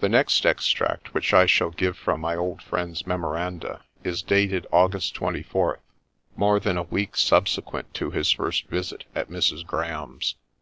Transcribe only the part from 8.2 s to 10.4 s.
first visit at Mrs. Graham's.